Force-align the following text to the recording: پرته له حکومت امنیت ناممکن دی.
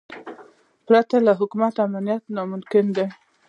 پرته 0.85 1.15
له 1.25 1.31
حکومت 1.41 1.73
امنیت 1.87 2.23
ناممکن 2.35 2.85
دی. 2.95 3.05